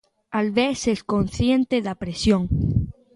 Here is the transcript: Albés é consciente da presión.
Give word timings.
Albés 0.39 0.79
é 0.93 0.95
consciente 1.13 1.77
da 1.85 1.99
presión. 2.01 2.43